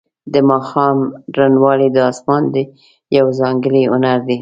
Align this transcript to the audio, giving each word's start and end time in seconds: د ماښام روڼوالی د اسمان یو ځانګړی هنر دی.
د 0.33 0.35
ماښام 0.49 0.97
روڼوالی 1.37 1.89
د 1.93 1.97
اسمان 2.11 2.43
یو 3.17 3.27
ځانګړی 3.39 3.83
هنر 3.91 4.19
دی. 4.27 4.37